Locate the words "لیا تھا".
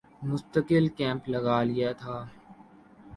1.69-2.15